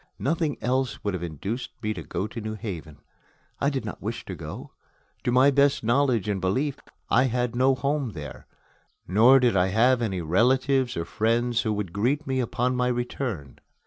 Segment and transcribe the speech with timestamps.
[0.17, 3.01] Nothing else would have induced me to go to New Haven.
[3.59, 4.71] I did not wish to go.
[5.25, 6.79] To my best knowledge and belief,
[7.11, 8.47] I had no home there,
[9.07, 13.59] nor did I have any relatives or friends who would greet me upon my return.